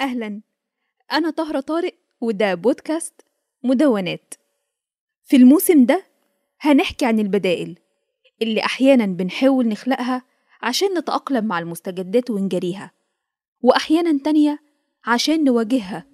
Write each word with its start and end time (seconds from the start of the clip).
أهلا. 0.00 0.40
أنا 1.12 1.30
طهرة 1.30 1.60
طارق 1.60 1.94
وده 2.20 2.54
بودكاست 2.54 3.14
مدونات. 3.64 4.34
في 5.24 5.36
الموسم 5.36 5.84
ده 5.86 6.04
هنحكي 6.60 7.06
عن 7.06 7.18
البدائل 7.18 7.78
اللي 8.42 8.60
أحيانا 8.64 9.06
بنحاول 9.06 9.68
نخلقها 9.68 10.22
عشان 10.62 10.98
نتأقلم 10.98 11.44
مع 11.44 11.58
المستجدات 11.58 12.30
ونجريها 12.30 12.90
وأحيانا 13.62 14.18
تانية 14.24 14.58
عشان 15.06 15.44
نواجهها 15.44 16.04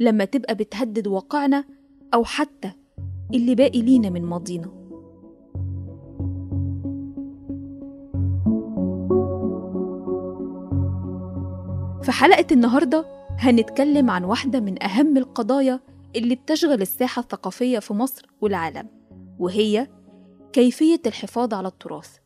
لما 0.00 0.24
تبقى 0.24 0.54
بتهدد 0.54 1.06
واقعنا 1.06 1.64
أو 2.14 2.24
حتى 2.24 2.72
اللي 3.34 3.54
باقي 3.54 3.82
لينا 3.82 4.10
من 4.10 4.22
ماضينا. 4.22 4.82
في 12.02 12.12
حلقة 12.12 12.46
النهاردة 12.52 13.04
هنتكلم 13.38 14.10
عن 14.10 14.24
واحدة 14.24 14.60
من 14.60 14.82
أهم 14.82 15.16
القضايا 15.16 15.80
اللي 16.16 16.34
بتشغل 16.34 16.82
الساحة 16.82 17.20
الثقافية 17.20 17.78
في 17.78 17.94
مصر 17.94 18.26
والعالم 18.40 18.88
وهي 19.38 19.88
كيفية 20.52 21.00
الحفاظ 21.06 21.54
على 21.54 21.68
التراث. 21.68 22.16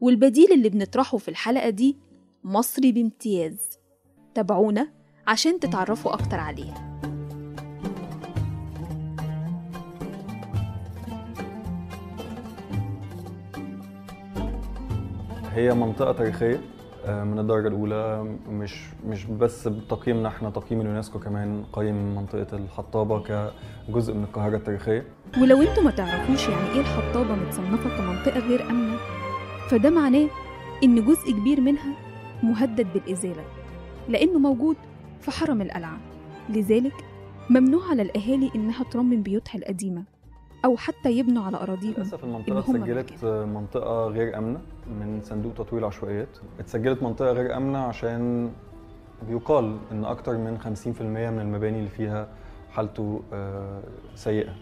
والبديل 0.00 0.52
اللي 0.52 0.68
بنطرحه 0.68 1.18
في 1.18 1.28
الحلقة 1.28 1.70
دي 1.70 1.98
مصري 2.44 2.92
بامتياز. 2.92 3.70
تابعونا 4.34 4.88
عشان 5.26 5.60
تتعرفوا 5.60 6.14
أكتر 6.14 6.36
عليه. 6.40 6.74
هي 15.52 15.74
منطقة 15.74 16.12
تاريخية؟ 16.12 16.60
من 17.08 17.38
الدرجة 17.38 17.68
الأولى 17.68 18.36
مش 18.48 18.84
مش 19.06 19.24
بس 19.24 19.68
بتقييمنا 19.68 20.28
إحنا 20.28 20.50
تقييم 20.50 20.80
اليونسكو 20.80 21.18
كمان 21.18 21.64
قيم 21.72 22.14
منطقة 22.16 22.56
الحطابة 22.56 23.22
كجزء 23.88 24.14
من 24.14 24.22
القاهرة 24.24 24.56
التاريخية. 24.56 25.04
ولو 25.42 25.62
أنتوا 25.62 25.82
ما 25.82 25.90
تعرفوش 25.90 26.48
يعني 26.48 26.70
إيه 26.74 26.80
الحطابة 26.80 27.34
متصنفة 27.34 27.96
كمنطقة 27.98 28.48
غير 28.48 28.70
آمنة 28.70 28.96
فده 29.68 29.90
معناه 29.90 30.28
إن 30.84 31.04
جزء 31.04 31.32
كبير 31.32 31.60
منها 31.60 31.94
مهدد 32.42 32.86
بالإزالة 32.94 33.44
لأنه 34.08 34.38
موجود 34.38 34.76
في 35.20 35.30
حرم 35.30 35.62
القلعة 35.62 35.98
لذلك 36.48 36.94
ممنوع 37.50 37.90
على 37.90 38.02
الأهالي 38.02 38.50
إنها 38.54 38.84
ترمم 38.84 39.22
بيوتها 39.22 39.58
القديمة 39.58 40.02
أو 40.64 40.76
حتى 40.76 41.10
يبنوا 41.12 41.44
على 41.44 41.56
أراضيهم 41.56 41.94
للأسف 41.96 42.24
المنطقة 42.24 42.48
اللي 42.48 42.62
هم 42.68 42.76
اتسجلت 42.98 43.24
منطقة 43.24 44.06
غير 44.06 44.38
آمنة. 44.38 44.60
من 44.86 45.20
صندوق 45.24 45.54
تطوير 45.54 45.82
العشوائيات 45.82 46.38
اتسجلت 46.60 47.02
منطقة 47.02 47.32
غير 47.32 47.56
آمنة 47.56 47.78
عشان 47.78 48.52
بيقال 49.28 49.78
إن 49.92 50.04
أكتر 50.04 50.32
من 50.36 50.58
50% 50.86 51.02
من 51.02 51.40
المباني 51.40 51.78
اللي 51.78 51.90
فيها 51.90 52.28
حالته 52.70 53.22
آه، 53.32 53.82
سيئة. 54.14 54.54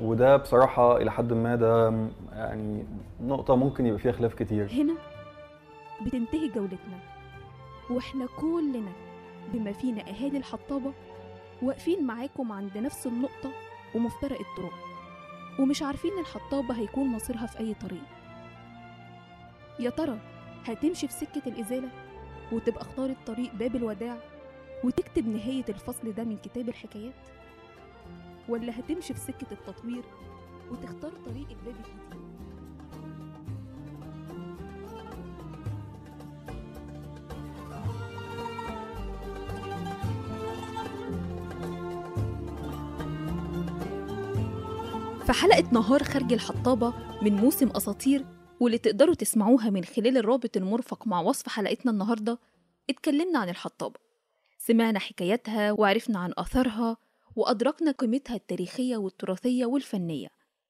وده 0.00 0.36
بصراحة 0.36 0.96
إلى 0.96 1.12
حد 1.12 1.32
ما 1.32 1.54
ده 1.56 1.88
يعني 2.32 2.84
نقطة 3.20 3.56
ممكن 3.56 3.86
يبقى 3.86 3.98
فيها 3.98 4.12
خلاف 4.12 4.34
كتير. 4.34 4.70
هنا 4.72 4.94
بتنتهي 6.06 6.48
جولتنا 6.48 6.98
وإحنا 7.90 8.26
كلنا 8.40 8.92
بما 9.52 9.72
فينا 9.72 10.00
أهالي 10.08 10.38
الحطابة 10.38 10.92
واقفين 11.62 12.06
معاكم 12.06 12.52
عند 12.52 12.78
نفس 12.78 13.06
النقطة 13.06 13.50
ومفترق 13.94 14.38
الطرق 14.40 14.72
ومش 15.60 15.82
عارفين 15.82 16.10
الحطابة 16.20 16.74
هيكون 16.74 17.06
مصيرها 17.08 17.46
في 17.46 17.58
أي 17.60 17.74
طريق. 17.74 18.02
يا 19.80 19.90
ترى 19.90 20.18
هتمشي 20.64 21.08
في 21.08 21.12
سكة 21.12 21.42
الإزالة 21.46 21.88
وتبقى 22.52 22.82
اختارت 22.82 23.16
طريق 23.26 23.54
باب 23.54 23.76
الوداع 23.76 24.16
وتكتب 24.84 25.28
نهاية 25.28 25.64
الفصل 25.68 26.12
ده 26.12 26.24
من 26.24 26.36
كتاب 26.36 26.68
الحكايات؟ 26.68 27.14
ولا 28.48 28.78
هتمشي 28.80 29.14
في 29.14 29.20
سكة 29.20 29.46
التطوير 29.52 30.02
وتختار 30.70 31.12
طريق 31.26 31.48
الباب 31.50 31.74
الجديد؟ 31.76 32.24
في 45.26 45.32
حلقة 45.32 45.64
نهار 45.72 46.02
خارج 46.04 46.32
الحطابة 46.32 46.92
من 47.22 47.32
موسم 47.36 47.68
أساطير 47.68 48.24
واللي 48.60 48.78
تقدروا 48.78 49.14
تسمعوها 49.14 49.70
من 49.70 49.84
خلال 49.84 50.16
الرابط 50.16 50.56
المرفق 50.56 51.06
مع 51.06 51.20
وصف 51.20 51.48
حلقتنا 51.48 51.92
النهاردة 51.92 52.38
اتكلمنا 52.90 53.38
عن 53.38 53.48
الحطابة 53.48 54.00
سمعنا 54.58 54.98
حكاياتها 54.98 55.72
وعرفنا 55.72 56.18
عن 56.18 56.32
أثرها 56.38 56.96
وأدركنا 57.36 57.90
قيمتها 57.90 58.36
التاريخية 58.36 58.96
والتراثية 58.96 59.66
والفنية. 59.66 60.28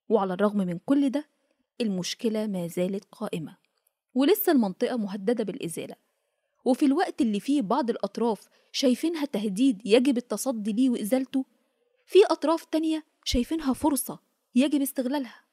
وعلى 0.09 0.35
الرغم 0.35 0.57
من 0.59 0.79
كل 0.79 1.11
ده 1.11 1.25
المشكلة 1.81 2.47
ما 2.47 2.67
زالت 2.67 3.05
قائمة. 3.13 3.57
ولسه 4.15 4.53
المنطقة 4.53 4.97
مهددة 4.97 5.45
بالإزالة. 5.45 5.95
وفي 6.65 6.85
الوقت 6.87 7.21
اللي 7.21 7.41
فيه 7.41 7.63
بعض 7.63 7.91
الأطراف 7.91 8.49
شايفينها 8.73 9.25
تهديد 9.25 9.87
يجب 9.87 10.17
التصدي 10.17 10.73
ليه 10.73 10.91
وإزالته 10.91 11.45
في 12.07 12.19
أطراف 12.25 12.65
تانية 12.65 13.05
شايفينها 13.25 13.73
فرصة 13.73 14.19
يجب 14.55 14.83
استغلالها. 14.83 15.45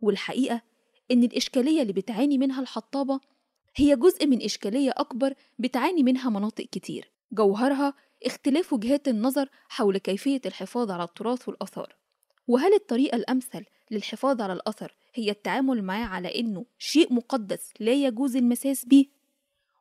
والحقيقة 0.00 0.62
إن 1.10 1.22
الإشكالية 1.22 1.82
اللي 1.82 1.92
بتعاني 1.92 2.38
منها 2.38 2.60
الحطابة 2.60 3.20
هي 3.76 3.96
جزء 3.96 4.26
من 4.26 4.42
إشكالية 4.42 4.90
أكبر 4.96 5.34
بتعاني 5.58 6.02
منها 6.02 6.30
مناطق 6.30 6.64
كتير. 6.64 7.10
جوهرها 7.32 7.94
اختلاف 8.26 8.72
وجهات 8.72 9.08
النظر 9.08 9.48
حول 9.68 9.98
كيفية 9.98 10.40
الحفاظ 10.46 10.90
على 10.90 11.04
التراث 11.04 11.48
والآثار. 11.48 11.96
وهل 12.48 12.74
الطريقة 12.74 13.16
الأمثل 13.16 13.64
للحفاظ 13.90 14.40
على 14.40 14.52
الأثر 14.52 14.94
هي 15.14 15.30
التعامل 15.30 15.82
معاه 15.82 16.06
على 16.06 16.40
إنه 16.40 16.64
شيء 16.78 17.12
مقدس 17.12 17.70
لا 17.80 17.92
يجوز 17.92 18.36
المساس 18.36 18.84
به؟ 18.84 19.06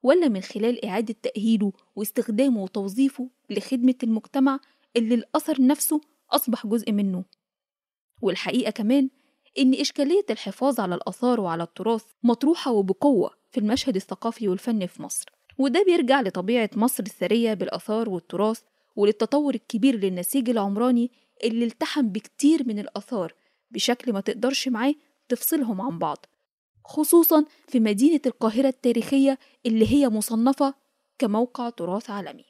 ولا 0.03 0.27
من 0.27 0.41
خلال 0.41 0.85
إعادة 0.85 1.15
تأهيله 1.23 1.73
واستخدامه 1.95 2.63
وتوظيفه 2.63 3.29
لخدمة 3.49 3.95
المجتمع 4.03 4.59
اللي 4.97 5.15
الأثر 5.15 5.61
نفسه 5.61 6.01
أصبح 6.31 6.67
جزء 6.67 6.91
منه؟ 6.91 7.25
والحقيقة 8.21 8.71
كمان 8.71 9.09
إن 9.59 9.73
إشكالية 9.73 10.25
الحفاظ 10.29 10.79
على 10.79 10.95
الآثار 10.95 11.39
وعلى 11.39 11.63
التراث 11.63 12.03
مطروحة 12.23 12.71
وبقوة 12.71 13.31
في 13.51 13.59
المشهد 13.59 13.95
الثقافي 13.95 14.47
والفني 14.47 14.87
في 14.87 15.01
مصر 15.03 15.25
وده 15.57 15.83
بيرجع 15.83 16.21
لطبيعة 16.21 16.69
مصر 16.75 17.03
الثرية 17.03 17.53
بالآثار 17.53 18.09
والتراث 18.09 18.61
وللتطور 18.95 19.55
الكبير 19.55 19.95
للنسيج 19.95 20.49
العمراني 20.49 21.11
اللي 21.43 21.65
التحم 21.65 22.07
بكتير 22.07 22.67
من 22.67 22.79
الآثار 22.79 23.33
بشكل 23.71 24.13
ما 24.13 24.21
تقدرش 24.21 24.67
معاه 24.67 24.95
تفصلهم 25.29 25.81
عن 25.81 25.99
بعض 25.99 26.25
خصوصا 26.85 27.45
في 27.67 27.79
مدينة 27.79 28.21
القاهرة 28.25 28.67
التاريخية 28.67 29.39
اللي 29.65 29.91
هي 29.93 30.09
مصنفة 30.09 30.73
كموقع 31.19 31.69
تراث 31.69 32.09
عالمي. 32.09 32.45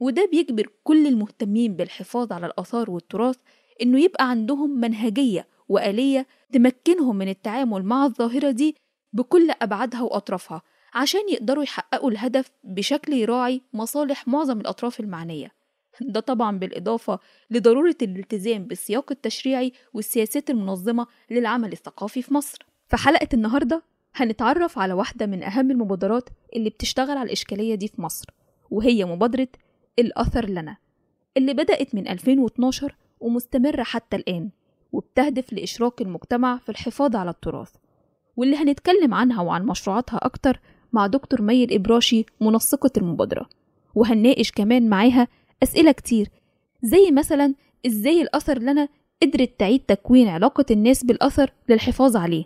وده 0.00 0.28
بيجبر 0.32 0.68
كل 0.84 1.06
المهتمين 1.06 1.76
بالحفاظ 1.76 2.32
على 2.32 2.46
الآثار 2.46 2.90
والتراث 2.90 3.36
إنه 3.82 4.00
يبقى 4.00 4.30
عندهم 4.30 4.70
منهجية 4.80 5.48
وآلية 5.68 6.26
تمكنهم 6.52 7.16
من 7.16 7.28
التعامل 7.28 7.82
مع 7.82 8.04
الظاهرة 8.04 8.50
دي 8.50 8.76
بكل 9.12 9.50
أبعادها 9.62 10.02
وأطرافها 10.02 10.62
عشان 10.94 11.20
يقدروا 11.32 11.62
يحققوا 11.62 12.10
الهدف 12.10 12.50
بشكل 12.64 13.12
يراعي 13.12 13.60
مصالح 13.72 14.28
معظم 14.28 14.60
الأطراف 14.60 15.00
المعنية. 15.00 15.52
ده 16.00 16.20
طبعا 16.20 16.58
بالإضافة 16.58 17.18
لضرورة 17.50 17.96
الالتزام 18.02 18.64
بالسياق 18.64 19.12
التشريعي 19.12 19.72
والسياسات 19.94 20.50
المنظمة 20.50 21.06
للعمل 21.30 21.72
الثقافي 21.72 22.22
في 22.22 22.34
مصر. 22.34 22.66
في 22.88 22.96
حلقة 22.96 23.28
النهاردة 23.34 23.82
هنتعرف 24.14 24.78
على 24.78 24.92
واحدة 24.92 25.26
من 25.26 25.42
أهم 25.42 25.70
المبادرات 25.70 26.28
اللي 26.56 26.70
بتشتغل 26.70 27.10
على 27.16 27.26
الإشكالية 27.26 27.74
دي 27.74 27.88
في 27.88 28.02
مصر 28.02 28.26
وهي 28.70 29.04
مبادرة 29.04 29.48
الأثر 29.98 30.48
لنا 30.48 30.76
اللي 31.36 31.54
بدأت 31.54 31.94
من 31.94 32.08
2012 32.08 32.96
ومستمرة 33.24 33.82
حتى 33.82 34.16
الآن 34.16 34.50
وبتهدف 34.92 35.52
لإشراك 35.52 36.02
المجتمع 36.02 36.58
في 36.58 36.68
الحفاظ 36.68 37.16
على 37.16 37.30
التراث. 37.30 37.70
واللي 38.36 38.56
هنتكلم 38.56 39.14
عنها 39.14 39.42
وعن 39.42 39.66
مشروعاتها 39.66 40.20
أكتر 40.22 40.60
مع 40.92 41.06
دكتور 41.06 41.42
مي 41.42 41.64
الإبراشي 41.64 42.24
منسقة 42.40 42.90
المبادرة. 42.96 43.48
وهنناقش 43.94 44.50
كمان 44.52 44.88
معاها 44.88 45.28
أسئلة 45.62 45.92
كتير 45.92 46.28
زي 46.82 47.10
مثلا 47.10 47.54
إزاي 47.86 48.22
الأثر 48.22 48.58
لنا 48.58 48.88
قدرت 49.22 49.50
تعيد 49.58 49.80
تكوين 49.80 50.28
علاقة 50.28 50.64
الناس 50.70 51.04
بالأثر 51.04 51.52
للحفاظ 51.68 52.16
عليه 52.16 52.44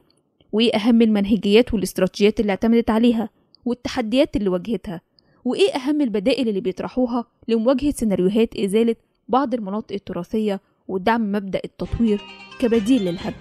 وإيه 0.52 0.75
أهم 0.76 1.02
المنهجيات 1.02 1.75
والاستراتيجيات 1.75 2.40
اللي 2.40 2.50
اعتمدت 2.50 2.90
عليها 2.90 3.28
والتحديات 3.64 4.36
اللي 4.36 4.48
واجهتها 4.48 5.00
وإيه 5.44 5.70
أهم 5.75 6.00
البدائل 6.00 6.48
اللي 6.48 6.60
بيطرحوها 6.60 7.25
لمواجهة 7.48 7.90
سيناريوهات 7.90 8.56
إزالة 8.56 8.96
بعض 9.28 9.54
المناطق 9.54 9.92
التراثية 9.92 10.60
ودعم 10.88 11.32
مبدأ 11.32 11.61
التطوير 11.64 12.20
كبديل 12.58 13.05
للهب 13.05 13.35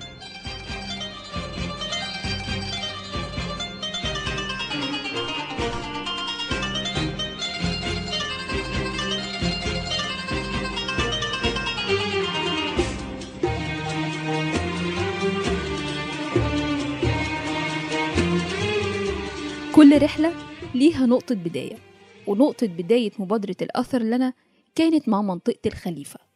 كل 19.76 20.02
رحلة 20.02 20.34
ليها 20.76 21.06
نقطة 21.06 21.36
بداية 21.36 21.76
ونقطة 22.28 22.68
بداية 22.68 23.12
مبادرة 23.20 23.56
الأثر 23.62 24.02
لنا 24.02 24.34
كانت 24.76 25.10
مع 25.10 25.22
منطقة 25.22 25.60
الخليفة. 25.66 26.27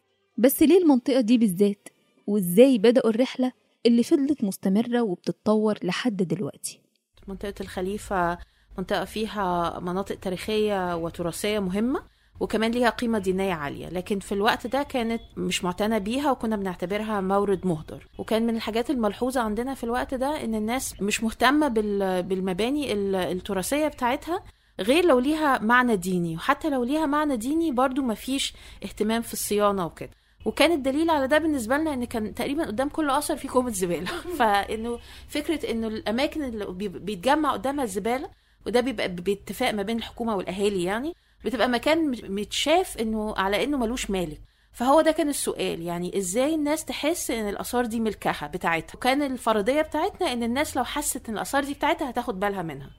بس 0.41 0.63
ليه 0.63 0.77
المنطقة 0.81 1.21
دي 1.21 1.38
بالذات؟ 1.38 1.88
وإزاي 2.27 2.77
بدأوا 2.77 3.09
الرحلة 3.09 3.51
اللي 3.85 4.03
فضلت 4.03 4.43
مستمرة 4.43 5.01
وبتتطور 5.01 5.77
لحد 5.83 6.17
دلوقتي؟ 6.17 6.79
منطقة 7.27 7.53
الخليفة 7.61 8.38
منطقة 8.77 9.05
فيها 9.05 9.79
مناطق 9.79 10.15
تاريخية 10.15 10.95
وتراثية 10.95 11.59
مهمة 11.59 12.03
وكمان 12.39 12.71
ليها 12.71 12.89
قيمة 12.89 13.19
دينية 13.19 13.53
عالية 13.53 13.89
لكن 13.89 14.19
في 14.19 14.31
الوقت 14.31 14.67
ده 14.67 14.83
كانت 14.83 15.21
مش 15.38 15.63
معتنى 15.63 15.99
بيها 15.99 16.31
وكنا 16.31 16.55
بنعتبرها 16.55 17.21
مورد 17.21 17.67
مهدر 17.67 18.07
وكان 18.19 18.47
من 18.47 18.55
الحاجات 18.55 18.89
الملحوظة 18.89 19.41
عندنا 19.41 19.73
في 19.73 19.83
الوقت 19.83 20.13
ده 20.13 20.43
إن 20.43 20.55
الناس 20.55 21.01
مش 21.01 21.23
مهتمة 21.23 21.67
بال- 21.67 22.23
بالمباني 22.23 22.93
ال- 22.93 23.15
التراثية 23.15 23.88
بتاعتها 23.88 24.43
غير 24.79 25.05
لو 25.05 25.19
ليها 25.19 25.59
معنى 25.59 25.95
ديني 25.95 26.35
وحتى 26.35 26.69
لو 26.69 26.83
ليها 26.83 27.05
معنى 27.05 27.38
ديني 27.38 27.71
برضو 27.71 28.01
مفيش 28.01 28.53
اهتمام 28.83 29.21
في 29.21 29.33
الصيانة 29.33 29.85
وكده 29.85 30.11
وكان 30.45 30.71
الدليل 30.71 31.09
على 31.09 31.27
ده 31.27 31.38
بالنسبة 31.38 31.77
لنا 31.77 31.93
إن 31.93 32.05
كان 32.05 32.33
تقريبا 32.33 32.65
قدام 32.65 32.89
كل 32.89 33.09
اثر 33.09 33.38
في 33.38 33.47
كومة 33.47 33.71
زبالة. 33.71 34.07
فإنه 34.39 34.99
فكرة 35.27 35.71
إنه 35.71 35.88
الأماكن 35.88 36.43
اللي 36.43 36.65
بي- 36.65 36.88
بيتجمع 36.88 37.51
قدامها 37.53 37.83
الزبالة 37.83 38.29
وده 38.65 38.81
بيبقى 38.81 39.07
باتفاق 39.09 39.71
ما 39.73 39.83
بين 39.83 39.97
الحكومة 39.97 40.35
والأهالي 40.35 40.83
يعني 40.83 41.15
بتبقى 41.45 41.67
مكان 41.69 42.11
متشاف 42.35 42.97
إنه 42.97 43.33
على 43.38 43.63
إنه 43.63 43.77
ملوش 43.77 44.09
مالك. 44.09 44.41
فهو 44.73 45.01
ده 45.01 45.11
كان 45.11 45.29
السؤال 45.29 45.81
يعني 45.81 46.17
إزاي 46.17 46.55
الناس 46.55 46.85
تحس 46.85 47.31
إن 47.31 47.49
الآثار 47.49 47.85
دي 47.85 47.99
ملكها 47.99 48.47
بتاعتها؟ 48.47 48.95
وكان 48.95 49.21
الفرضية 49.21 49.81
بتاعتنا 49.81 50.33
إن 50.33 50.43
الناس 50.43 50.77
لو 50.77 50.83
حست 50.83 51.29
إن 51.29 51.35
الآثار 51.35 51.63
دي 51.63 51.73
بتاعتها 51.73 52.09
هتاخد 52.09 52.39
بالها 52.39 52.61
منها. 52.61 52.89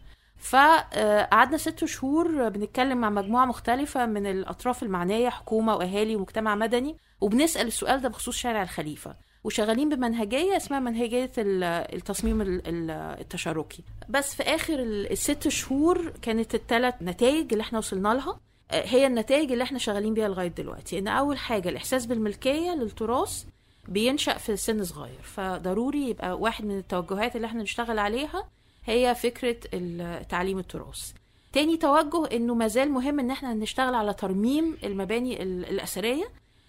فقعدنا 0.43 1.57
ست 1.57 1.85
شهور 1.85 2.49
بنتكلم 2.49 2.99
مع 2.99 3.11
مجموعة 3.11 3.45
مختلفة 3.45 4.07
من 4.07 4.27
الأطراف 4.27 4.83
المعنية 4.83 5.29
حكومة 5.29 5.77
وأهالي 5.77 6.17
ومجتمع 6.17 6.55
مدني 6.55 6.97
وبنسأل 7.21 7.67
السؤال 7.67 8.01
ده 8.01 8.09
بخصوص 8.09 8.37
شارع 8.37 8.63
الخليفة. 8.63 9.15
وشغالين 9.45 9.89
بمنهجية 9.89 10.57
اسمها 10.57 10.81
منهجية 10.81 11.31
ال- 11.39 11.65
التصميم 11.95 12.41
ال- 12.41 12.69
ال- 12.69 12.91
التشاركي. 13.21 13.85
بس 14.09 14.35
في 14.35 14.43
آخر 14.43 14.75
ال- 14.75 15.13
الست 15.13 15.49
شهور 15.49 16.13
كانت 16.23 16.55
الثلاث 16.55 16.95
نتائج 17.03 17.53
اللي 17.53 17.63
إحنا 17.63 17.79
وصلنا 17.79 18.09
لها. 18.15 18.41
هي 18.71 19.07
النتائج 19.07 19.53
اللي 19.53 19.65
إحنا 19.65 19.79
شغالين 19.79 20.15
بيها 20.15 20.29
لغاية 20.29 20.49
دلوقتي. 20.49 20.99
إن 20.99 21.09
أول 21.09 21.39
حاجة 21.39 21.69
الإحساس 21.69 22.07
بالملكية 22.07 22.71
للتراث 22.75 23.45
بينشأ 23.89 24.39
في 24.39 24.57
سن 24.57 24.85
صغير. 24.85 25.23
فضروري 25.23 26.09
يبقى 26.09 26.39
واحد 26.39 26.65
من 26.65 26.79
التوجهات 26.79 27.37
اللي 27.37 27.47
إحنا 27.47 27.63
نشتغل 27.63 27.99
عليها 27.99 28.45
هي 28.87 29.15
فكرة 29.15 29.57
ال- 29.75 30.29
تعليم 30.29 30.59
التراث. 30.59 31.13
تاني 31.53 31.77
توجه 31.77 32.37
إنه 32.37 32.55
مازال 32.55 32.91
مهم 32.91 33.21
إن 33.21 33.31
إحنا 33.31 33.55
نشتغل 33.55 33.95
على 33.95 34.15
ترميم 34.15 34.77
المباني 34.85 35.43
ال- 35.43 35.65
الأثرية 35.65 36.25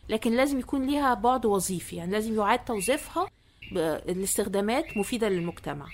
لكن 0.10 0.32
لازم 0.36 0.60
يكون 0.60 0.86
ليها 0.88 1.14
بعد 1.14 1.46
وظيفي 1.46 1.96
يعني 1.96 2.12
لازم 2.12 2.36
يعاد 2.36 2.60
توظيفها 2.66 3.28
لاستخدامات 4.08 4.98
مفيدة 4.98 5.30
للمجتمع. 5.30 5.86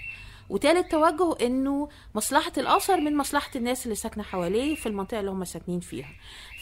وتالت 0.49 0.91
توجه 0.91 1.45
إنه 1.45 1.89
مصلحة 2.15 2.51
الأثر 2.57 3.01
من 3.01 3.17
مصلحة 3.17 3.51
الناس 3.55 3.83
اللي 3.85 3.95
ساكنة 3.95 4.23
حواليه 4.23 4.75
في 4.75 4.85
المنطقة 4.85 5.19
اللي 5.19 5.31
هم 5.31 5.43
ساكنين 5.45 5.79
فيها. 5.79 6.09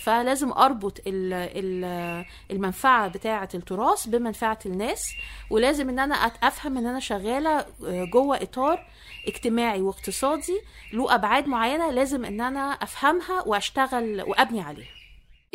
فلازم 0.07 0.51
أربط 0.51 1.01
ال 1.07 1.33
ال 1.33 2.25
المنفعة 2.51 3.07
بتاعة 3.07 3.50
التراث 3.56 4.07
بمنفعة 4.07 4.59
الناس 4.65 5.12
ولازم 5.50 5.89
إن 5.89 6.00
أنا 6.00 6.15
أفهم 6.15 6.77
إن 6.77 6.86
أنا 6.86 7.00
شغالة 7.00 7.65
جوه 8.13 8.42
إطار 8.42 8.88
اجتماعي 9.27 9.81
واقتصادي 9.81 10.59
له 10.94 11.15
أبعاد 11.15 11.48
معينة 11.48 11.92
لازم 11.92 12.25
إن 12.25 12.42
أنا 12.42 12.59
أفهمها 12.59 13.44
وأشتغل 13.48 14.21
وأبني 14.21 14.62
عليها. 14.62 14.89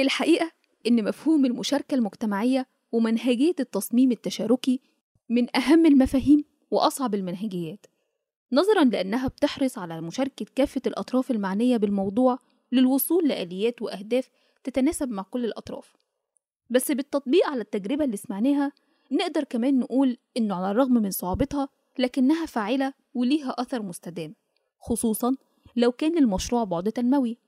الحقيقة 0.00 0.50
إن 0.86 1.04
مفهوم 1.04 1.46
المشاركة 1.46 1.94
المجتمعية 1.94 2.66
ومنهجية 2.92 3.54
التصميم 3.60 4.12
التشاركي 4.12 4.80
من 5.28 5.56
أهم 5.56 5.86
المفاهيم 5.86 6.44
وأصعب 6.70 7.14
المنهجيات 7.14 7.86
نظرا 8.52 8.84
لأنها 8.84 9.28
بتحرص 9.28 9.78
على 9.78 10.00
مشاركة 10.00 10.46
كافة 10.54 10.82
الأطراف 10.86 11.30
المعنية 11.30 11.76
بالموضوع 11.76 12.38
للوصول 12.72 13.28
لآليات 13.28 13.82
وأهداف 13.82 14.30
تتناسب 14.64 15.10
مع 15.10 15.22
كل 15.22 15.44
الأطراف. 15.44 15.92
بس 16.70 16.92
بالتطبيق 16.92 17.48
على 17.48 17.60
التجربة 17.60 18.04
اللي 18.04 18.16
سمعناها 18.16 18.72
نقدر 19.12 19.44
كمان 19.44 19.78
نقول 19.78 20.18
إنه 20.36 20.54
على 20.54 20.70
الرغم 20.70 20.92
من 20.92 21.10
صعوبتها 21.10 21.68
لكنها 21.98 22.46
فاعلة 22.46 22.92
وليها 23.14 23.50
أثر 23.50 23.82
مستدام 23.82 24.34
خصوصا 24.80 25.36
لو 25.76 25.92
كان 25.92 26.18
المشروع 26.18 26.64
بعد 26.64 26.92
تنموي. 26.92 27.38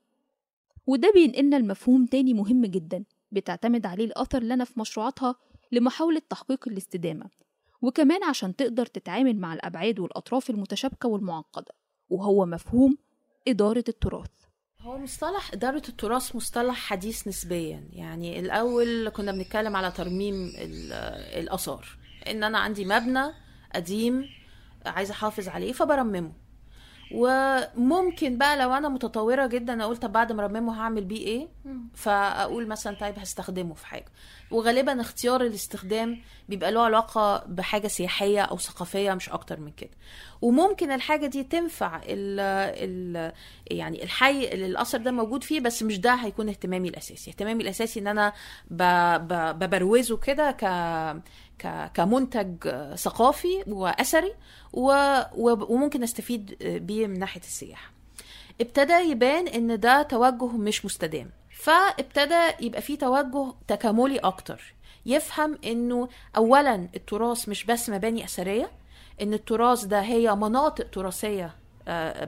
وده 0.87 1.11
بينقلنا 1.15 1.55
لمفهوم 1.55 2.05
تاني 2.05 2.33
مهم 2.33 2.65
جدا 2.65 3.03
بتعتمد 3.31 3.85
عليه 3.85 4.05
الأثر 4.05 4.43
لنا 4.43 4.63
في 4.63 4.79
مشروعاتها 4.79 5.35
لمحاولة 5.71 6.21
تحقيق 6.29 6.67
الاستدامة 6.67 7.29
وكمان 7.81 8.23
عشان 8.23 8.55
تقدر 8.55 8.85
تتعامل 8.85 9.39
مع 9.39 9.53
الأبعاد 9.53 9.99
والأطراف 9.99 10.49
المتشابكة 10.49 11.09
والمعقدة 11.09 11.73
وهو 12.09 12.45
مفهوم 12.45 12.97
إدارة 13.47 13.83
التراث. 13.87 14.29
هو 14.85 14.97
مصطلح 14.97 15.53
إدارة 15.53 15.81
التراث 15.89 16.35
مصطلح 16.35 16.75
حديث 16.75 17.27
نسبيا. 17.27 17.83
يعني 17.93 18.39
الأول 18.39 19.09
كنا 19.09 19.31
بنتكلم 19.31 19.75
على 19.75 19.91
ترميم 19.91 20.33
ال- 20.57 20.93
الآثار. 21.43 21.97
إن 22.27 22.43
أنا 22.43 22.57
عندي 22.59 22.85
مبنى 22.85 23.23
قديم 23.75 24.29
عايزة 24.85 25.11
أحافظ 25.11 25.47
عليه 25.49 25.73
فبرممه. 25.73 26.31
وممكن 27.15 28.37
بقى 28.37 28.57
لو 28.57 28.73
أنا 28.73 28.89
متطورة 28.89 29.47
جدا 29.47 29.83
أقول 29.83 29.97
طب 29.97 30.11
بعد 30.11 30.31
ما 30.31 30.43
ارممه 30.45 30.81
هعمل 30.81 31.03
بيه 31.03 31.27
إيه؟ 31.27 31.47
فأقول 31.93 32.67
مثلا 32.67 32.95
طيب 32.95 33.19
هستخدمه 33.19 33.73
في 33.73 33.87
حاجة. 33.87 34.05
وغالبا 34.51 35.01
اختيار 35.01 35.41
الاستخدام 35.41 36.21
بيبقى 36.49 36.71
له 36.71 36.81
علاقة 36.81 37.43
بحاجة 37.47 37.87
سياحية 37.87 38.41
أو 38.41 38.57
ثقافية 38.57 39.13
مش 39.13 39.29
أكتر 39.29 39.59
من 39.59 39.71
كده. 39.71 39.89
وممكن 40.41 40.91
الحاجة 40.91 41.25
دي 41.27 41.43
تنفع 41.43 42.01
ال 42.05 42.39
ال 42.39 43.31
يعني 43.71 44.03
الحي 44.03 44.47
اللي 44.47 44.65
الاثر 44.65 44.97
ده 44.97 45.11
موجود 45.11 45.43
فيه 45.43 45.59
بس 45.59 45.83
مش 45.83 45.99
ده 45.99 46.13
هيكون 46.15 46.49
اهتمامي 46.49 46.89
الأساسي. 46.89 47.31
اهتمامي 47.31 47.63
الأساسي 47.63 47.99
إن 47.99 48.07
أنا 48.07 48.33
ببروزه 49.51 50.17
كده 50.17 50.51
ك- 50.51 51.21
كمنتج 51.93 52.69
ثقافي 52.95 53.63
وأثري 53.67 54.33
وممكن 54.73 56.03
أستفيد 56.03 56.55
بيه 56.63 57.07
من 57.07 57.19
ناحية 57.19 57.41
السياحة. 57.41 57.91
ابتدى 58.61 58.93
يبان 58.93 59.47
إن 59.47 59.79
ده 59.79 60.01
توجه 60.01 60.47
مش 60.47 60.85
مستدام. 60.85 61.29
فابتدى 61.57 62.41
يبقى 62.61 62.81
فيه 62.81 62.97
توجه 62.97 63.53
تكاملي 63.67 64.17
أكتر. 64.17 64.73
يفهم 65.05 65.57
إنه 65.65 66.09
اولا 66.37 66.75
التراث 66.95 67.49
مش 67.49 67.65
بس 67.65 67.89
مباني 67.89 68.23
أثرية 68.25 68.71
إن 69.21 69.33
التراث 69.33 69.83
ده 69.85 69.99
هي 70.01 70.35
مناطق 70.35 70.89
تراثية 70.89 71.55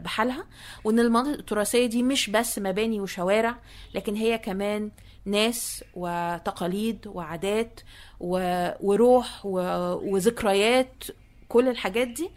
بحالها 0.04 0.46
وإن 0.84 1.00
المناطق 1.00 1.30
التراثية 1.38 1.86
دي 1.86 2.04
مش 2.04 2.30
بس 2.30 2.60
مباني 2.60 3.00
وشوارع 3.02 3.56
لكن 3.96 4.16
هي 4.16 4.38
كمان 4.38 4.92
ناس 5.26 5.84
وتقاليد 5.94 7.08
وعادات 7.08 7.80
وروح 8.20 9.46
وذكريات 9.46 11.04
كل 11.50 11.68
الحاجات 11.68 12.08
دي. 12.08 12.30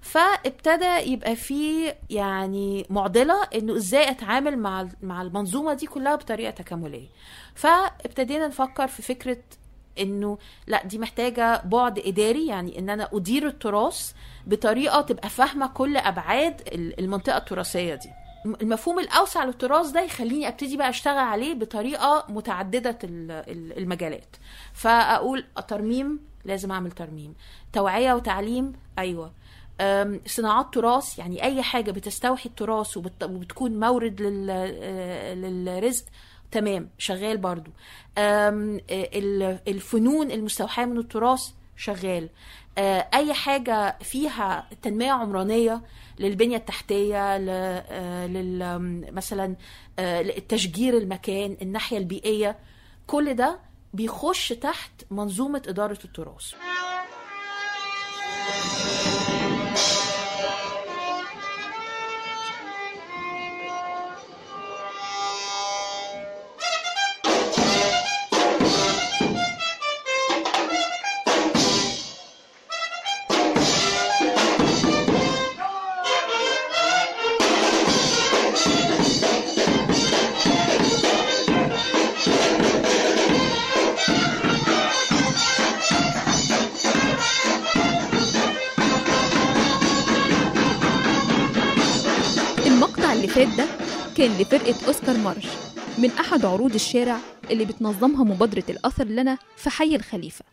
فابتدى 0.00 1.10
يبقى 1.12 1.36
في 1.36 1.92
يعني 2.10 2.86
معضلة 2.90 3.42
إنه 3.54 3.76
إزاي 3.76 4.10
أتعامل 4.10 4.58
مع 4.58 4.88
مع 5.02 5.22
المنظومة 5.22 5.74
دي 5.74 5.86
كلها 5.86 6.14
بطريقة 6.14 6.50
تكاملية. 6.50 7.08
فابتدينا 7.54 8.46
نفكر 8.46 8.86
في 8.88 9.02
فكرة 9.02 9.38
إنه 10.02 10.38
لا 10.66 10.86
دي 10.86 10.98
محتاجة 10.98 11.62
بعد 11.64 11.98
إداري 11.98 12.46
يعني 12.46 12.78
إن 12.78 12.90
أنا 12.90 13.08
أدير 13.12 13.46
التراث 13.46 14.12
بطريقة 14.46 15.00
تبقى 15.00 15.28
فاهمة 15.28 15.66
كل 15.66 15.96
أبعاد 15.96 16.60
ال- 16.60 17.00
المنطقة 17.00 17.36
التراثية 17.36 17.94
دي. 17.94 18.08
المفهوم 18.62 18.98
الأوسع 18.98 19.44
للتراث 19.44 19.90
ده 19.90 20.00
يخليني 20.02 20.48
أبتدي 20.48 20.76
بقى 20.76 20.88
أشتغل 20.88 21.18
عليه 21.18 21.54
بطريقة 21.54 22.24
متعددة 22.28 22.98
ال- 23.04 23.30
ال- 23.30 23.78
المجالات. 23.78 24.36
فأقول 24.72 25.44
ترميم 25.68 26.20
لازم 26.44 26.72
أعمل 26.72 26.90
ترميم. 26.92 27.34
توعية 27.72 28.12
وتعليم 28.14 28.72
أيوه. 28.98 29.32
صناعات 30.26 30.74
تراث 30.74 31.18
يعني 31.18 31.42
أي 31.42 31.62
حاجة 31.62 31.90
بتستوحي 31.90 32.48
التراث 32.48 32.96
وبت- 32.96 33.22
وبتكون 33.24 33.80
مورد 33.80 34.46
آه، 34.50 35.34
للرزق 35.34 36.04
تمام 36.50 36.90
شغال 36.98 37.36
برضو. 37.38 37.70
الفنون 39.68 40.30
المستوحاة 40.30 40.84
من 40.84 40.98
التراث 40.98 41.50
شغال. 41.76 42.28
أي 43.14 43.34
حاجة 43.34 43.98
فيها 44.02 44.68
تنمية 44.82 45.10
عمرانية 45.10 45.82
للبنية 46.18 46.56
التحتية 46.56 47.38
لل 48.26 49.12
مثلا 49.12 49.56
التشجير 49.98 50.96
المكان 50.96 51.56
الناحية 51.62 51.98
البيئية 51.98 52.58
كل 53.06 53.34
ده 53.34 53.60
بيخش 53.94 54.48
تحت 54.48 54.92
منظومة 55.10 55.62
إدارة 55.68 55.98
التراث. 56.04 56.54
كان 94.18 94.30
لفرقة 94.40 94.86
أوسكار 94.86 95.16
مارش 95.16 95.46
من 95.98 96.10
أحد 96.10 96.44
عروض 96.44 96.74
الشارع 96.74 97.18
اللي 97.50 97.64
بتنظمها 97.64 98.24
مبادرة 98.24 98.64
الأثر 98.68 99.04
لنا 99.04 99.38
في 99.56 99.70
حي 99.70 99.96
الخليفة. 99.96 100.44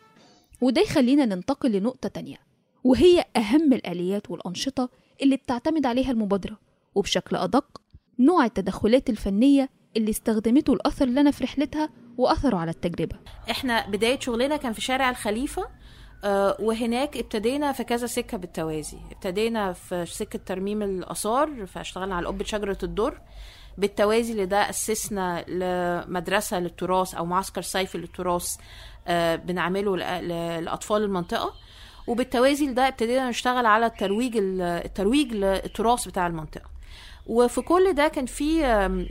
وده 0.61 0.81
يخلينا 0.81 1.25
ننتقل 1.25 1.71
لنقطة 1.71 2.09
تانية 2.09 2.37
وهي 2.83 3.25
أهم 3.35 3.73
الآليات 3.73 4.31
والأنشطة 4.31 4.89
اللي 5.21 5.35
بتعتمد 5.35 5.85
عليها 5.85 6.11
المبادرة 6.11 6.59
وبشكل 6.95 7.35
أدق 7.35 7.81
نوع 8.19 8.45
التدخلات 8.45 9.09
الفنية 9.09 9.69
اللي 9.97 10.11
استخدمته 10.11 10.73
الأثر 10.73 11.05
لنا 11.05 11.31
في 11.31 11.43
رحلتها 11.43 11.89
وأثره 12.17 12.57
على 12.57 12.71
التجربة. 12.71 13.15
إحنا 13.51 13.87
بداية 13.89 14.19
شغلنا 14.19 14.57
كان 14.57 14.73
في 14.73 14.81
شارع 14.81 15.09
الخليفة 15.09 15.61
آه، 15.61 15.67
وهناك 16.59 17.17
ابتدينا 17.17 17.71
في 17.71 17.83
كذا 17.83 18.07
سكة 18.07 18.37
بالتوازي. 18.37 18.97
ابتدينا 19.11 19.73
في 19.73 20.05
سكة 20.05 20.39
ترميم 20.45 20.81
الآثار 20.81 21.65
فاشتغلنا 21.65 22.15
على 22.15 22.27
قبة 22.27 22.43
شجرة 22.45 22.77
الدر. 22.83 23.21
بالتوازي 23.77 24.33
لده 24.33 24.69
أسسنا 24.69 25.45
لمدرسة 25.47 26.59
للتراث 26.59 27.15
أو 27.15 27.25
معسكر 27.25 27.61
صيفي 27.61 27.97
للتراث 27.97 28.55
آه، 29.07 29.35
بنعمله 29.35 29.97
لأ- 29.97 30.21
لاطفال 30.63 31.03
المنطقة. 31.03 31.53
وبالتوازي 32.07 32.67
لده 32.67 32.87
ابتدينا 32.87 33.29
نشتغل 33.29 33.65
على 33.65 33.85
الترويج 33.85 34.37
ال- 34.37 34.61
الترويج 34.61 35.33
للتراث 35.33 36.07
بتاع 36.07 36.27
المنطقة. 36.27 36.69
وفي 37.27 37.61
كل 37.61 37.93
ده 37.93 38.07
كان 38.07 38.25
في 38.25 38.65
آه، 38.65 39.05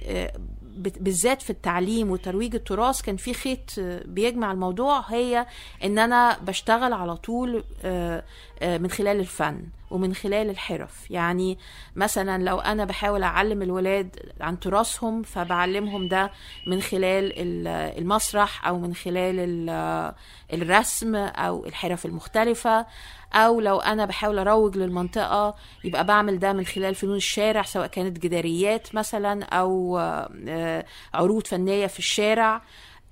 بالذات 0.76 1.42
في 1.42 1.50
التعليم 1.50 2.10
وترويج 2.10 2.54
التراث 2.54 3.02
كان 3.02 3.16
في 3.16 3.34
خيط 3.34 3.78
آه، 3.78 4.02
بيجمع 4.06 4.52
الموضوع 4.52 5.04
هي 5.08 5.46
إن 5.84 5.98
أنا 5.98 6.38
بشتغل 6.38 6.92
على 6.92 7.16
طول 7.16 7.64
آه، 7.84 8.22
آه، 8.62 8.78
من 8.78 8.90
خلال 8.90 9.20
الفن. 9.20 9.62
ومن 9.90 10.14
خلال 10.14 10.50
الحرف. 10.50 11.10
يعني 11.10 11.58
مثلا 11.96 12.42
لو 12.42 12.58
أنا 12.60 12.84
بحاول 12.84 13.22
أعلم 13.22 13.62
الولاد 13.62 14.16
عن 14.40 14.60
تراثهم 14.60 15.22
فبعلمهم 15.22 16.08
ده 16.08 16.30
من 16.66 16.80
خلال 16.82 17.32
ال- 17.38 17.98
المسرح 17.98 18.66
أو 18.66 18.78
من 18.78 18.94
خلال 18.94 19.34
ال- 19.38 20.12
الرسم 20.52 21.14
أو 21.16 21.66
الحرف 21.66 22.06
المختلفة. 22.06 22.86
أو 23.34 23.60
لو 23.60 23.78
أنا 23.80 24.04
بحاول 24.04 24.38
أروج 24.38 24.76
للمنطقة 24.76 25.54
يبقى 25.84 26.04
بعمل 26.06 26.38
ده 26.38 26.52
من 26.52 26.64
خلال 26.66 26.94
فنون 26.94 27.16
الشارع 27.16 27.62
سواء 27.62 27.86
كانت 27.86 28.18
جداريات 28.18 28.94
مثلا 28.94 29.44
أو 29.44 29.98
آه، 29.98 30.84
عروض 31.14 31.46
فنية 31.46 31.86
في 31.86 31.98
الشارع. 31.98 32.62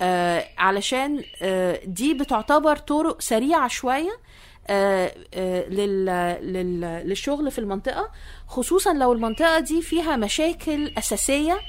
آه، 0.01 0.49
علشان 0.59 1.23
آه، 1.43 1.81
دي 1.85 2.15
بتعتبر 2.15 2.77
طرق 2.77 3.21
سريعة 3.21 3.69
شوية 3.69 4.13
للشغل 7.05 7.51
في 7.51 7.59
المنطقة. 7.59 8.11
خصوصا 8.49 8.93
لو 8.93 9.13
المنطقة 9.13 9.61
دي 9.61 9.83
فيها 9.83 10.17
مشاكل 10.17 10.93
أساسية 10.99 11.61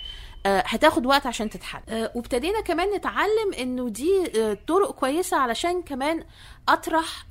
آه، 0.46 0.64
هتاخد 0.66 1.06
وقت 1.06 1.28
عشان 1.28 1.50
تتحل. 1.50 1.82
آه، 1.90 2.12
وابتدينا 2.16 2.62
كمان 2.62 2.96
نتعلم 2.96 3.54
إنه 3.60 3.90
دي 3.90 4.42
آه، 4.42 4.58
طرق 4.68 4.92
كويسة 4.92 5.38
علشان 5.38 5.82
كمان 5.82 6.24
أطرح 6.70 7.26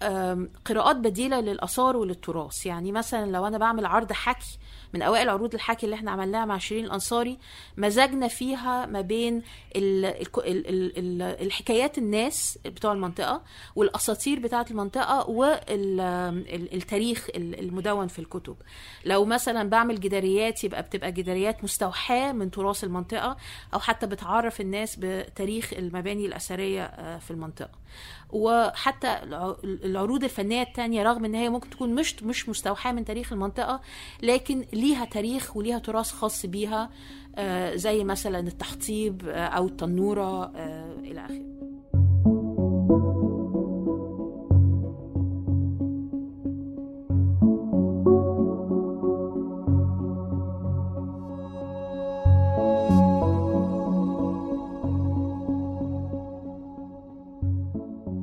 قراءات 0.64 0.96
بديلة 0.96 1.40
للآثار 1.40 1.96
وللتراث. 1.96 2.66
يعني 2.66 2.92
مثلا 2.92 3.30
لو 3.30 3.46
أنا 3.46 3.58
بعمل 3.58 3.86
عرض 3.86 4.12
حكي 4.12 4.58
من 4.94 5.02
أوائل 5.02 5.28
عروض 5.28 5.54
الحكي 5.54 5.86
اللي 5.86 5.96
إحنا 5.96 6.10
عملناها 6.10 6.44
مع 6.44 6.58
شيرين 6.58 6.84
الأنصاري 6.84 7.38
مزجنا 7.76 8.28
فيها 8.28 8.86
ما 8.86 9.00
بين 9.00 9.42
ال 9.76 10.04
ال 10.04 10.26
ال 10.46 10.66
ال 10.68 10.98
ال 10.98 11.22
الحكايات 11.22 11.98
الناس 11.98 12.58
بتوع 12.64 12.92
المنطقة 12.92 13.42
والأساطير 13.76 14.40
بتاعة 14.40 14.66
المنطقة 14.70 15.30
والتاريخ 15.30 17.28
المدون 17.36 18.06
في 18.08 18.18
الكتب. 18.18 18.56
لو 19.04 19.24
مثلا 19.24 19.68
بعمل 19.68 20.00
جداريات 20.00 20.64
يبقى 20.64 20.82
بتبقى 20.82 21.12
جداريات 21.12 21.64
مستوحاة 21.64 22.32
من 22.32 22.50
تراث 22.50 22.84
المنطقة 22.84 23.36
أو 23.74 23.78
حتى 23.80 24.06
بتعرف 24.06 24.60
الناس 24.60 24.96
بتاريخ 24.98 25.72
المباني 25.72 26.26
الأثرية 26.26 26.84
آه، 26.84 27.18
في 27.18 27.30
المنطقة. 27.30 27.82
وحتى 28.30 29.20
العروض 29.64 30.24
الفنية 30.24 30.62
التانية 30.62 31.02
رغم 31.02 31.24
إن 31.24 31.34
هي 31.34 31.48
ممكن 31.48 31.70
تكون 31.70 31.94
مش 31.94 32.22
مش 32.22 32.48
مستوحاة 32.48 32.92
من 32.92 33.04
تاريخ 33.04 33.32
المنطقة 33.32 33.80
لكن 34.22 34.64
ليها 34.72 35.04
تاريخ 35.04 35.56
وليها 35.56 35.78
تراث 35.78 36.10
خاص 36.10 36.46
بيها 36.46 36.90
آه، 37.36 37.76
زي 37.76 38.04
مثلا 38.04 38.38
التحطيب 38.40 39.28
آه، 39.28 39.46
أو 39.46 39.66
التنورة 39.66 40.44
آه، 40.56 40.94
إلى 40.98 41.24
آخره. 41.24 41.51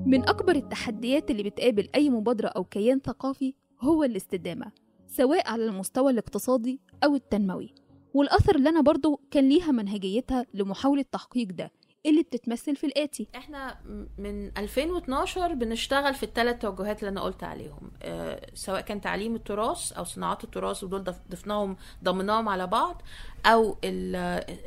من 0.09 0.29
أكبر 0.29 0.55
التحديات 0.55 1.31
اللي 1.31 1.43
بتقابل 1.43 1.89
أي 1.95 2.09
مبادرة 2.09 2.47
أو 2.47 2.63
كيان 2.63 2.99
ثقافي 2.99 3.53
هو 3.81 4.03
الاستدامة 4.03 4.71
سواء 5.07 5.47
على 5.49 5.65
المستوى 5.65 6.11
الاقتصادي 6.11 6.79
أو 7.03 7.15
التنموي. 7.15 7.73
والأثر 8.13 8.57
لنا 8.57 8.81
برضو 8.81 9.21
كان 9.31 9.49
ليها 9.49 9.71
منهجيتها 9.71 10.45
لمحاولة 10.53 11.05
تحقيق 11.11 11.47
ده 11.51 11.71
اللي 12.05 12.23
بتتمثل 12.23 12.75
في 12.75 12.85
الآتي. 12.85 13.27
إحنا 13.35 13.77
من 14.17 14.57
2012 14.57 15.53
بنشتغل 15.53 16.13
في 16.13 16.23
الثلاث 16.23 16.61
توجهات 16.61 16.99
اللي 16.99 17.09
أنا 17.09 17.21
قلت 17.21 17.43
عليهم. 17.43 17.91
آه 18.03 18.41
سواء 18.53 18.81
كان 18.81 19.01
تعليم 19.01 19.35
التراث 19.35 19.91
أو 19.91 20.03
صناعات 20.03 20.43
التراث 20.43 20.83
ودول 20.83 21.03
ضف- 21.03 21.21
ضفناهم 21.31 21.77
ضمناهم 22.03 22.49
على 22.49 22.67
بعض 22.67 23.01
ال- 23.83 24.15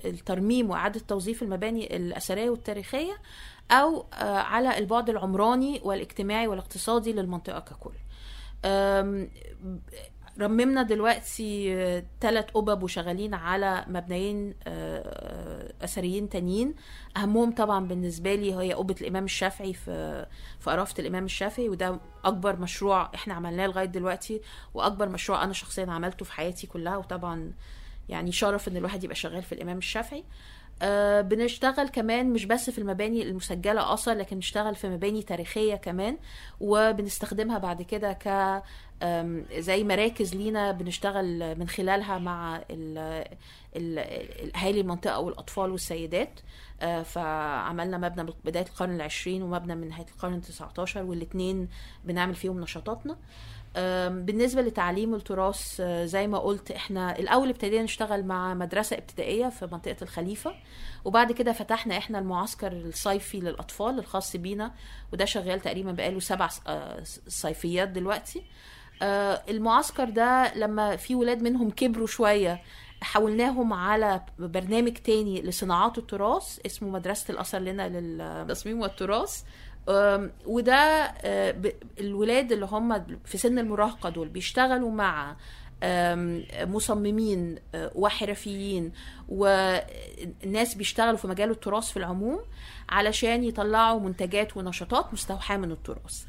الترميم 0.04 0.70
وإعادة 0.70 1.00
توظيف 1.00 1.42
المباني 1.42 1.96
الأثرية 1.96 2.50
والتاريخية. 2.50 3.12
أو 3.70 4.06
آه 4.14 4.38
على 4.38 4.78
البعد 4.78 5.10
العمراني 5.10 5.80
والاجتماعي 5.84 6.46
والاقتصادي 6.46 7.12
للمنطقة 7.12 7.60
ككل. 7.60 7.92
رممنا 10.40 10.82
دلوقتي 10.82 11.74
ثلاث 12.20 12.50
قبب 12.50 12.82
وشغالين 12.82 13.34
على 13.34 13.84
مبنيين 13.88 14.54
آه، 14.66 15.72
أثريين 15.82 16.28
تانيين. 16.28 16.74
أهمهم 17.16 17.54
طبعا 17.54 17.86
بالنسبة 17.88 18.34
لي 18.34 18.54
هي 18.54 18.72
قبه 18.72 18.94
الإمام 19.00 19.24
الشافعي 19.24 19.72
في 19.72 20.26
في 20.60 20.70
قرافة 20.70 20.94
الإمام 20.98 21.24
الشافعي 21.24 21.68
وده 21.68 22.00
أكبر 22.24 22.56
مشروع 22.56 23.10
إحنا 23.14 23.34
عملناه 23.34 23.66
لغاية 23.66 23.84
دلوقتي 23.86 24.40
وأكبر 24.74 25.08
مشروع 25.08 25.44
أنا 25.44 25.52
شخصيا 25.52 25.86
عملته 25.90 26.24
في 26.24 26.32
حياتي 26.32 26.66
كلها. 26.66 26.96
وطبعا 26.96 27.52
يعني 28.08 28.32
شرف 28.32 28.68
إن 28.68 28.76
الواحد 28.76 29.04
يبقى 29.04 29.16
شغال 29.16 29.42
في 29.42 29.52
الإمام 29.52 29.78
الشافعي. 29.78 30.24
آه، 30.82 31.20
بنشتغل 31.20 31.88
كمان 31.88 32.30
مش 32.32 32.44
بس 32.44 32.70
في 32.70 32.78
المباني 32.78 33.22
المسجلة 33.22 33.94
أثر 33.94 34.12
لكن 34.12 34.36
بنشتغل 34.36 34.74
في 34.74 34.88
مباني 34.88 35.22
تاريخية 35.22 35.74
كمان 35.74 36.16
وبنستخدمها 36.60 37.58
بعد 37.58 37.82
كده 37.82 38.12
ك 38.12 38.62
زي 39.58 39.84
مراكز 39.84 40.34
لينا 40.34 40.72
بنشتغل 40.72 41.58
من 41.58 41.68
خلالها 41.68 42.18
مع 42.18 42.56
ال- 42.70 43.26
ال- 43.76 43.98
الأهالي 44.44 44.80
المنطقة 44.80 45.20
والأطفال 45.20 45.70
والسيدات. 45.70 46.40
آه، 46.80 47.02
فعملنا 47.02 47.98
مبنى 47.98 48.22
من 48.24 48.32
بداية 48.44 48.64
القرن 48.66 48.94
العشرين 48.94 49.42
ومبنى 49.42 49.74
من 49.74 49.88
نهاية 49.88 50.06
القرن 50.16 50.34
التسعتاشر 50.34 51.02
والاتنين 51.02 51.68
بنعمل 52.04 52.34
فيهم 52.34 52.60
نشاطاتنا. 52.60 53.16
بالنسبة 54.08 54.62
لتعليم 54.62 55.14
التراث 55.14 55.80
آه، 55.80 56.04
زي 56.04 56.26
ما 56.26 56.38
قلت 56.38 56.70
إحنا 56.70 57.18
الأول 57.18 57.48
ابتدينا 57.48 57.82
نشتغل 57.82 58.24
مع 58.24 58.54
مدرسة 58.54 58.98
ابتدائية 58.98 59.48
في 59.48 59.68
منطقة 59.72 59.96
الخليفة 60.02 60.54
وبعد 61.04 61.32
كده 61.32 61.52
فتحنا 61.52 61.98
إحنا 61.98 62.18
المعسكر 62.18 62.72
الصيفي 62.72 63.40
للأطفال 63.40 63.98
الخاص 63.98 64.36
بينا 64.36 64.72
وده 65.12 65.24
شغال 65.24 65.60
تقريبا 65.60 65.92
بقاله 65.92 66.20
سبع 66.20 66.48
آه، 66.66 67.02
صيفيات 67.28 67.88
دلوقتي. 67.88 68.42
آه، 69.02 69.42
المعسكر 69.48 70.10
ده 70.10 70.54
لما 70.54 70.96
في 70.96 71.14
ولاد 71.14 71.42
منهم 71.42 71.70
كبروا 71.70 72.06
شوية 72.06 72.62
حولناهم 73.02 73.72
على 73.72 74.20
برنامج 74.38 74.92
تاني 74.92 75.42
لصناعات 75.42 75.98
التراث 75.98 76.58
اسمه 76.66 76.88
مدرسة 76.88 77.32
الأثر 77.32 77.58
لنا 77.58 77.88
للتصميم 77.88 78.80
والتراث. 78.80 79.42
وده 80.46 81.12
ب- 81.50 81.72
الولاد 82.00 82.52
اللي 82.52 82.66
هم 82.66 83.04
في 83.24 83.38
سن 83.38 83.58
المراهقة 83.58 84.08
دول 84.10 84.28
بيشتغلوا 84.28 84.90
مع 84.90 85.36
مصممين 86.66 87.58
آه، 87.74 87.90
وحرفيين 87.94 88.92
وناس 89.28 90.74
بيشتغلوا 90.74 91.16
في 91.16 91.26
مجال 91.28 91.50
التراث 91.50 91.90
في 91.90 91.96
العموم 91.96 92.40
علشان 92.88 93.44
يطلعوا 93.44 94.00
منتجات 94.00 94.56
ونشاطات 94.56 95.12
مستوحاة 95.12 95.56
من 95.56 95.70
التراث. 95.72 96.24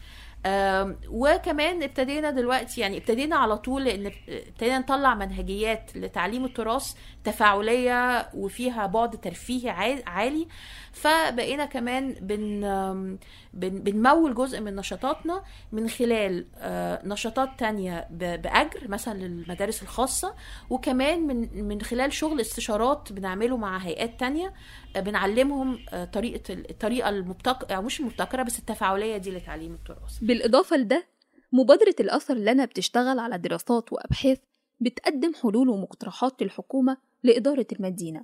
وكمان 1.10 1.84
ابتدينا 1.84 2.30
دلوقتي 2.30 2.82
يعني 2.82 2.98
ابتدينا 2.98 3.36
على 3.36 3.58
طول 3.58 3.84
لأن 3.84 4.12
ابتدينا 4.30 4.80
نطلع 4.80 5.16
منهجيات 5.16 5.92
لتعليم 5.96 6.46
التراث 6.46 6.94
تفاعلية 7.24 8.30
وفيها 8.34 8.86
بعد 8.86 9.12
ترفيهي 9.22 9.70
عال- 9.70 10.04
عالي. 10.08 10.48
فبقينا 10.94 11.66
كمان 11.66 12.14
بن 12.22 13.18
بنمول 13.54 14.36
جزء 14.36 14.60
من 14.62 14.76
نشاطاتنا 14.76 15.44
من 15.72 15.90
خلال 15.90 16.46
آه، 16.58 17.02
نشاطات 17.08 17.50
تانية 17.60 18.08
ب- 18.12 18.42
بأجر 18.42 18.88
مثلا 18.88 19.18
للمدارس 19.20 19.82
الخاصة 19.84 20.36
وكمان 20.70 21.28
من 21.28 21.64
من 21.68 21.82
خلال 21.82 22.14
شغل 22.14 22.42
استشارات 22.42 23.14
بنعمله 23.14 23.58
مع 23.58 23.78
هيئات 23.78 24.20
تانية 24.20 24.54
آه، 24.96 25.00
بنعلمهم 25.00 25.80
آه، 25.90 26.06
طريقة 26.06 26.54
ال- 26.54 26.70
الطريقة 26.70 27.10
المبتكرة 27.10 27.68
يعني 27.70 27.86
مش 27.86 28.00
المبتكرة 28.00 28.44
بس 28.44 28.60
التفاعلية 28.60 29.18
دي 29.18 29.32
لتعليم 29.32 29.74
التراث. 29.74 30.20
بالإضافة 30.34 30.78
لده 30.78 31.08
مبادرة 31.52 31.96
الأثر 32.00 32.34
لنا 32.34 32.66
بتشتغل 32.66 33.20
على 33.20 33.38
دراسات 33.38 33.94
وأبحاث 33.94 34.38
بتقدم 34.80 35.34
حلول 35.34 35.70
ومقترحات 35.70 36.44
للحكومة 36.44 36.98
لإدارة 37.24 37.68
المدينة. 37.72 38.24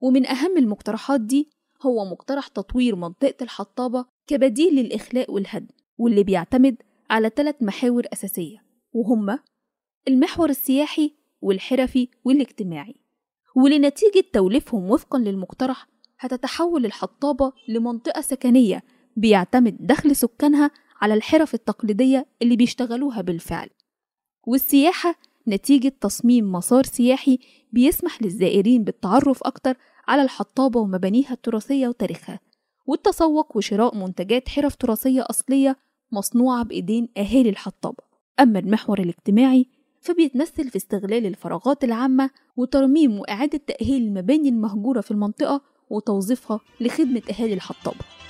ومن 0.00 0.26
أهم 0.26 0.56
المقترحات 0.56 1.20
دي 1.20 1.48
هو 1.82 2.04
مقترح 2.04 2.48
تطوير 2.48 2.96
منطقة 2.96 3.34
الحطابة 3.42 4.04
كبديل 4.26 4.74
للإخلاء 4.74 5.30
والهدم 5.32 5.66
واللي 5.98 6.22
بيعتمد 6.22 6.76
على 7.10 7.30
ثلاث 7.36 7.54
محاور 7.60 8.06
أساسية 8.12 8.64
وهما 8.92 9.38
المحور 10.08 10.50
السياحي 10.50 11.14
والحرفي 11.42 12.08
والاجتماعي. 12.24 12.94
ولنتيجة 13.56 14.24
توليفهم 14.32 14.90
وفقا 14.90 15.18
للمقترح 15.18 15.88
هتتحول 16.18 16.86
الحطابة 16.86 17.52
لمنطقة 17.68 18.20
سكنية 18.20 18.82
بيعتمد 19.16 19.76
دخل 19.80 20.16
سكانها 20.16 20.70
على 21.00 21.14
الحرف 21.14 21.54
التقليدية 21.54 22.26
اللي 22.42 22.56
بيشتغلوها 22.56 23.20
بالفعل. 23.22 23.68
والسياحة 24.46 25.14
نتيجة 25.48 25.92
تصميم 26.00 26.52
مسار 26.52 26.84
سياحي 26.84 27.38
بيسمح 27.72 28.22
للزائرين 28.22 28.84
بالتعرف 28.84 29.44
أكتر 29.44 29.76
على 30.08 30.22
الحطابة 30.22 30.80
ومبانيها 30.80 31.32
التراثية 31.32 31.88
وتاريخها 31.88 32.40
والتسوق 32.86 33.56
وشراء 33.56 33.96
منتجات 33.96 34.48
حرف 34.48 34.74
تراثية 34.74 35.26
أصلية 35.30 35.76
مصنوعة 36.12 36.64
بإيدين 36.64 37.08
أهالي 37.16 37.48
الحطابة. 37.48 38.04
أما 38.40 38.58
المحور 38.58 39.00
الاجتماعي 39.00 39.66
فبيتمثل 40.00 40.70
في 40.70 40.76
استغلال 40.76 41.26
الفراغات 41.26 41.84
العامة 41.84 42.30
وترميم 42.56 43.18
وإعادة 43.18 43.60
تأهيل 43.66 44.02
المباني 44.02 44.48
المهجورة 44.48 45.00
في 45.00 45.10
المنطقة 45.10 45.60
وتوظيفها 45.90 46.60
لخدمة 46.80 47.22
أهالي 47.30 47.54
الحطابة. 47.54 48.25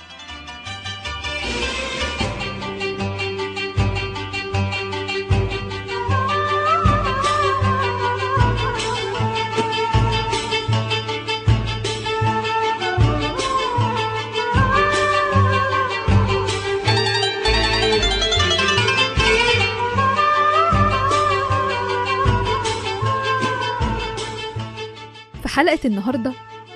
حلقة 25.57 25.79
النهاردة. 25.85 26.33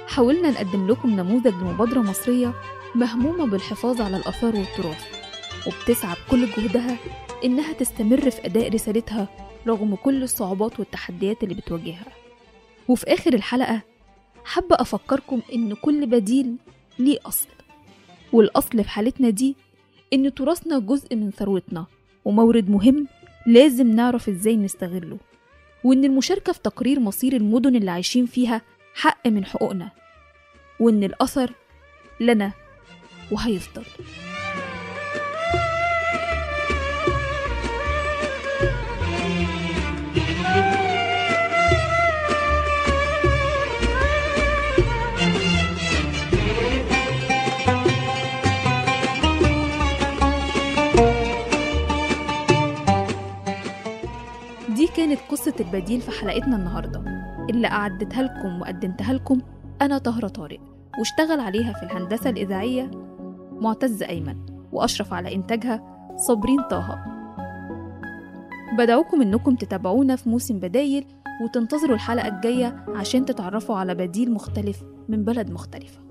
حاولنا 0.08 0.52
نقدم 0.52 0.88
لكم 0.88 1.10
نموذج 1.10 1.54
لمبادرة 1.54 2.00
مصرية 2.00 2.54
مهمومة 2.96 3.46
بالحفاظ 3.46 4.02
على 4.02 4.18
الآثار 4.18 4.56
والتراث 4.56 5.06
وبتسعى 5.68 6.16
بكل 6.28 6.46
جهدها 6.46 6.98
إنها 7.44 7.74
تستمر 7.74 8.30
في 8.30 8.46
أداء 8.46 8.70
رسالتها 8.74 9.28
رغم 9.68 9.96
كل 9.96 10.24
الصعوبات 10.24 10.80
والتحديات 10.80 11.44
اللي 11.44 11.56
بتواجهها. 11.56 12.06
وفي 12.88 13.14
آخر 13.14 13.34
الحلقة 13.34 13.82
حابة 14.46 14.76
أفكركم 14.80 15.42
إن 15.54 15.74
كل 15.74 16.06
بديل 16.06 16.56
ليه 17.00 17.18
أصل. 17.26 17.48
والأصل 18.34 18.84
في 18.84 18.90
حالتنا 18.90 19.30
دي 19.30 19.56
إن 20.14 20.34
تراثنا 20.34 20.80
جزء 20.80 21.16
من 21.16 21.32
ثروتنا 21.32 21.86
ومورد 22.26 22.70
مهم 22.70 23.08
لازم 23.48 23.88
نعرف 23.92 24.30
إزاي 24.30 24.58
نستغله. 24.58 25.18
وإن 25.84 26.06
المشاركة 26.06 26.54
في 26.54 26.60
تقرير 26.60 27.00
مصير 27.00 27.34
المدن 27.34 27.76
اللي 27.76 27.92
عايشين 27.92 28.26
فيها 28.26 28.62
حق 28.94 29.28
من 29.28 29.46
حقوقنا 29.46 29.92
وإن 30.80 31.04
الأثر 31.04 31.54
لنا 32.20 32.52
وهيفضل. 33.32 33.84
كانت 54.98 55.20
قصة 55.30 55.54
البديل 55.60 56.02
في 56.02 56.12
حلقتنا 56.12 56.56
النهاردة. 56.56 57.04
اللي 57.50 57.68
أعدتها 57.68 58.24
لكم 58.24 58.62
وقدمتها 58.62 59.14
لكم 59.14 59.42
أنا 59.82 59.98
طهرة 59.98 60.28
طارق 60.28 60.60
واشتغل 61.00 61.40
عليها 61.40 61.74
في 61.74 61.84
الهندسة 61.84 62.30
الإذاعية 62.30 62.92
معتز 63.52 64.04
أيمن 64.04 64.36
وأشرف 64.72 65.14
على 65.14 65.36
إنتاجها 65.36 66.08
صابرين 66.16 66.62
طه. 66.70 67.06
بدعوكم 68.78 69.22
إنكم 69.22 69.56
تتابعونا 69.56 70.16
في 70.16 70.30
موسم 70.30 70.60
بدايل 70.60 71.06
وتنتظروا 71.44 71.96
الحلقة 71.96 72.28
الجاية 72.28 72.86
عشان 72.96 73.26
تتعرفوا 73.26 73.76
على 73.76 73.96
بديل 73.96 74.34
مختلف 74.34 74.84
من 75.10 75.24
بلد 75.24 75.52
مختلفة. 75.52 76.11